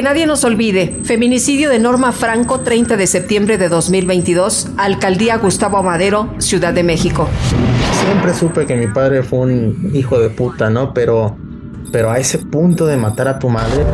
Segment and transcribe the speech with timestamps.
[0.00, 0.98] Que nadie nos olvide.
[1.04, 4.68] Feminicidio de Norma Franco, 30 de septiembre de 2022.
[4.78, 7.28] Alcaldía Gustavo Amadero, Ciudad de México.
[8.06, 10.94] Siempre supe que mi padre fue un hijo de puta, ¿no?
[10.94, 11.36] Pero,
[11.92, 13.84] pero a ese punto de matar a tu madre.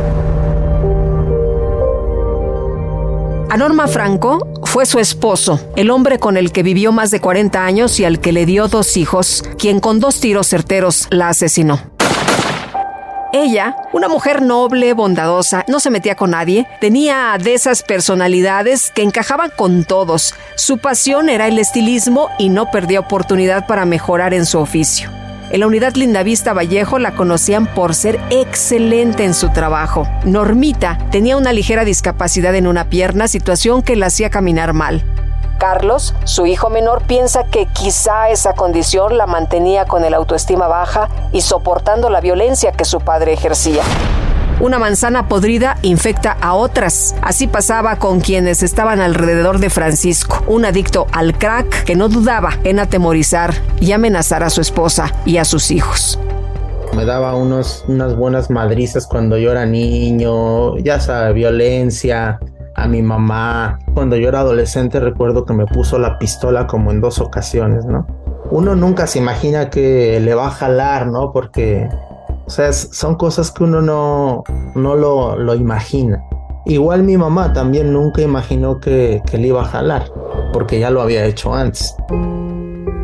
[3.49, 7.65] A Norma Franco fue su esposo, el hombre con el que vivió más de 40
[7.65, 11.96] años y al que le dio dos hijos, quien con dos tiros certeros la asesinó.
[13.33, 19.03] Ella, una mujer noble, bondadosa, no se metía con nadie, tenía de esas personalidades que
[19.03, 20.33] encajaban con todos.
[20.55, 25.09] Su pasión era el estilismo y no perdía oportunidad para mejorar en su oficio.
[25.49, 30.07] En la unidad Lindavista Vallejo la conocían por ser excelente en su trabajo.
[30.25, 35.03] Normita tenía una ligera discapacidad en una pierna, situación que la hacía caminar mal.
[35.57, 41.09] Carlos, su hijo menor, piensa que quizá esa condición la mantenía con el autoestima baja
[41.31, 43.83] y soportando la violencia que su padre ejercía.
[44.59, 47.15] Una manzana podrida infecta a otras.
[47.21, 52.57] Así pasaba con quienes estaban alrededor de Francisco, un adicto al crack que no dudaba
[52.63, 56.19] en atemorizar y amenazar a su esposa y a sus hijos.
[56.95, 57.83] Me daba unas
[58.15, 62.39] buenas madrizas cuando yo era niño, ya sabes, violencia,
[62.77, 63.79] a mi mamá.
[63.93, 68.07] Cuando yo era adolescente recuerdo que me puso la pistola como en dos ocasiones, ¿no?
[68.49, 71.33] Uno nunca se imagina que le va a jalar, ¿no?
[71.33, 71.89] Porque,
[72.45, 74.43] o sea, son cosas que uno no,
[74.75, 76.23] no lo, lo imagina.
[76.65, 80.11] Igual mi mamá también nunca imaginó que, que le iba a jalar,
[80.53, 81.95] porque ya lo había hecho antes.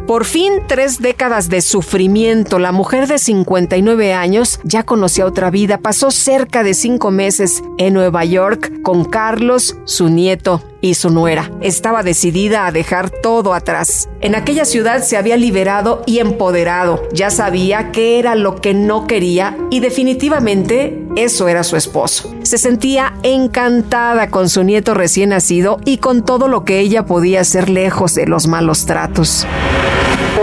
[0.08, 2.60] Por fin, tres décadas de sufrimiento.
[2.60, 5.78] La mujer de 59 años ya conocía otra vida.
[5.78, 11.50] Pasó cerca de cinco meses en Nueva York con Carlos, su nieto y su nuera.
[11.62, 14.10] Estaba decidida a dejar todo atrás.
[14.20, 17.02] En aquella ciudad se había liberado y empoderado.
[17.14, 22.36] Ya sabía qué era lo que no quería y definitivamente eso era su esposo.
[22.44, 27.40] Se sentía encantada con su nieto recién nacido y con todo lo que ella podía
[27.40, 29.48] hacer lejos de los malos tratos.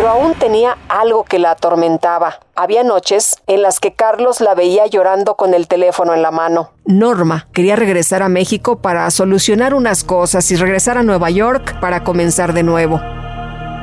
[0.01, 2.41] Pero aún tenía algo que la atormentaba.
[2.55, 6.71] Había noches en las que Carlos la veía llorando con el teléfono en la mano.
[6.87, 12.03] Norma quería regresar a México para solucionar unas cosas y regresar a Nueva York para
[12.03, 12.99] comenzar de nuevo.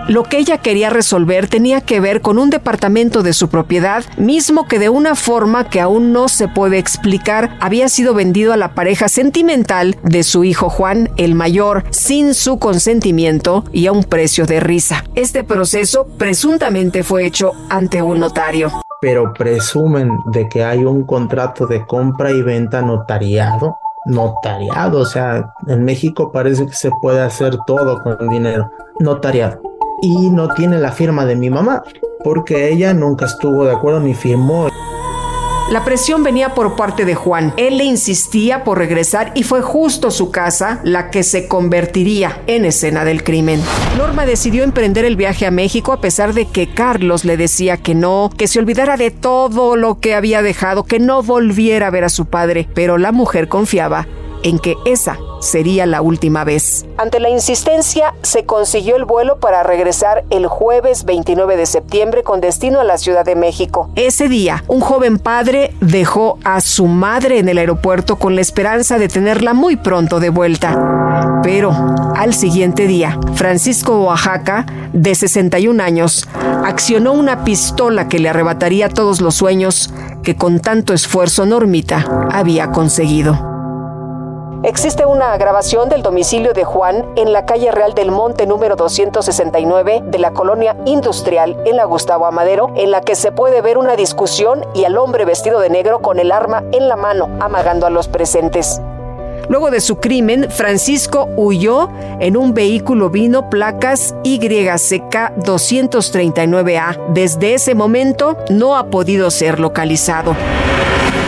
[0.08, 4.66] Lo que ella quería resolver tenía que ver con un departamento de su propiedad, mismo
[4.66, 8.74] que de una forma que aún no se puede explicar había sido vendido a la
[8.74, 14.46] pareja sentimental de su hijo Juan, el mayor, sin su consentimiento y a un precio
[14.46, 15.04] de risa.
[15.14, 18.72] Este proceso presuntamente fue hecho ante un notario.
[19.02, 25.54] Pero presumen de que hay un contrato de compra y venta notariado notariado, o sea,
[25.68, 28.72] en México parece que se puede hacer todo con dinero.
[29.02, 29.60] Notariado
[30.02, 31.84] y no tiene la firma de mi mamá,
[32.24, 34.70] porque ella nunca estuvo de acuerdo ni firmó.
[35.70, 37.54] La presión venía por parte de Juan.
[37.58, 42.64] Él le insistía por regresar y fue justo su casa la que se convertiría en
[42.64, 43.62] escena del crimen.
[43.98, 47.96] Norma decidió emprender el viaje a México a pesar de que Carlos le decía que
[47.96, 52.06] no, que se olvidara de todo lo que había dejado, que no volviera a ver
[52.06, 52.70] a su padre.
[52.74, 54.08] Pero la mujer confiaba
[54.44, 56.86] en que esa sería la última vez.
[56.98, 62.42] Ante la insistencia, se consiguió el vuelo para regresar el jueves 29 de septiembre con
[62.42, 63.90] destino a la Ciudad de México.
[63.96, 68.98] Ese día, un joven padre dejó a su madre en el aeropuerto con la esperanza
[68.98, 71.40] de tenerla muy pronto de vuelta.
[71.44, 71.72] Pero
[72.16, 76.28] al siguiente día, Francisco Oaxaca, de 61 años,
[76.66, 79.90] accionó una pistola que le arrebataría todos los sueños
[80.24, 83.47] que con tanto esfuerzo Normita había conseguido.
[84.64, 90.02] Existe una grabación del domicilio de Juan en la calle Real del Monte número 269
[90.06, 93.96] de la colonia industrial en la Gustavo Amadero, en la que se puede ver una
[93.96, 97.92] discusión y al hombre vestido de negro con el arma en la mano, amagando a
[97.92, 98.82] los presentes.
[99.48, 101.90] Luego de su crimen, Francisco huyó
[102.20, 107.14] en un vehículo vino placas YCK 239A.
[107.14, 110.36] Desde ese momento no ha podido ser localizado.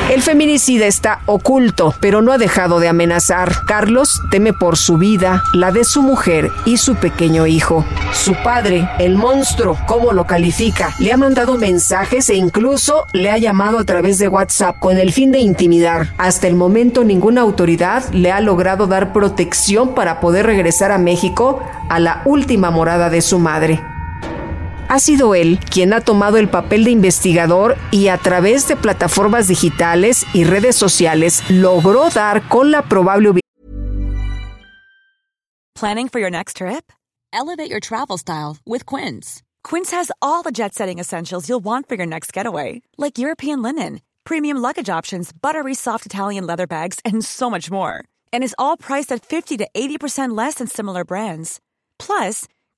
[0.09, 3.51] El feminicida está oculto, pero no ha dejado de amenazar.
[3.67, 7.85] Carlos teme por su vida, la de su mujer y su pequeño hijo.
[8.11, 10.95] Su padre, el monstruo, ¿cómo lo califica?
[10.97, 15.13] Le ha mandado mensajes e incluso le ha llamado a través de WhatsApp con el
[15.13, 16.07] fin de intimidar.
[16.17, 21.61] Hasta el momento ninguna autoridad le ha logrado dar protección para poder regresar a México
[21.87, 23.79] a la última morada de su madre.
[24.89, 29.47] Ha sido él quien ha tomado el papel de investigador y a través de plataformas
[29.47, 33.39] digitales y redes sociales logró dar con la probable.
[35.75, 36.91] Planning for your next trip?
[37.31, 39.43] Elevate your travel style with Quince.
[39.63, 43.61] Quince has all the jet setting essentials you'll want for your next getaway, like European
[43.61, 48.03] linen, premium luggage options, buttery soft Italian leather bags, and so much more.
[48.33, 51.59] And is all priced at 50 to 80% less than similar brands.
[51.99, 52.45] Plus,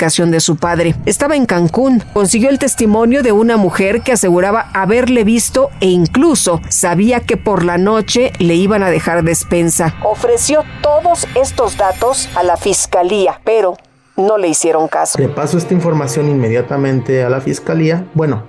[0.00, 0.94] De su padre.
[1.04, 2.02] Estaba en Cancún.
[2.14, 7.64] Consiguió el testimonio de una mujer que aseguraba haberle visto e incluso sabía que por
[7.64, 9.94] la noche le iban a dejar despensa.
[10.02, 13.76] Ofreció todos estos datos a la fiscalía, pero
[14.16, 15.18] no le hicieron caso.
[15.18, 18.06] Le paso esta información inmediatamente a la fiscalía.
[18.14, 18.44] Bueno,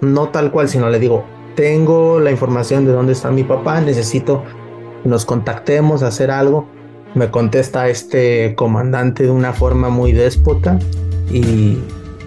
[0.00, 1.24] no tal cual, sino le digo,
[1.54, 4.42] tengo la información de dónde está mi papá, necesito
[5.02, 6.66] que nos contactemos, hacer algo
[7.14, 10.78] me contesta este comandante de una forma muy déspota
[11.30, 11.78] y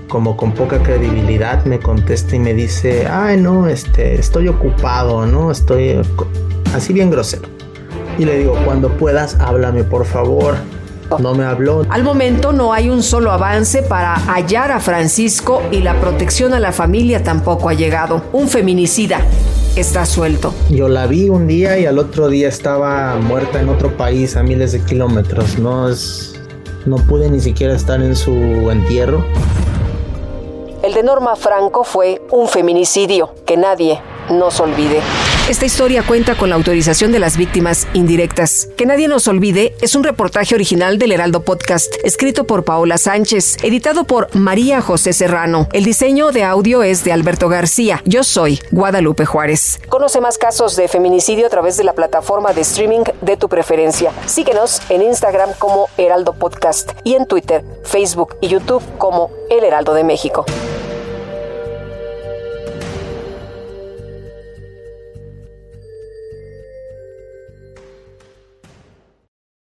[0.08, 5.52] como con poca credibilidad me contesta y me dice, ay no, este, estoy ocupado, ¿no?
[5.52, 6.00] Estoy
[6.74, 7.50] así bien grosero.
[8.18, 10.56] Y le digo, cuando puedas, háblame por favor.
[11.20, 11.86] No me habló.
[11.90, 16.60] Al momento no hay un solo avance para hallar a Francisco y la protección a
[16.60, 18.24] la familia tampoco ha llegado.
[18.34, 19.22] Un feminicida
[19.82, 20.54] está suelto.
[20.70, 24.44] Yo la vi un día y al otro día estaba muerta en otro país a
[24.44, 25.60] miles de kilómetros.
[25.60, 26.34] No es.
[26.86, 29.26] No pude ni siquiera estar en su entierro.
[30.82, 35.02] El de Norma Franco fue un feminicidio que nadie nos olvide.
[35.50, 38.68] Esta historia cuenta con la autorización de las víctimas indirectas.
[38.76, 43.56] Que nadie nos olvide es un reportaje original del Heraldo Podcast, escrito por Paola Sánchez,
[43.64, 45.70] editado por María José Serrano.
[45.72, 48.02] El diseño de audio es de Alberto García.
[48.04, 49.80] Yo soy Guadalupe Juárez.
[49.88, 54.12] Conoce más casos de feminicidio a través de la plataforma de streaming de tu preferencia.
[54.26, 59.94] Síguenos en Instagram como Heraldo Podcast y en Twitter, Facebook y YouTube como El Heraldo
[59.94, 60.46] de México.